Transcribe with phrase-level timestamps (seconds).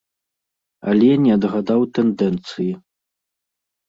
[0.91, 2.73] Але не адгадаў тэндэнцыі.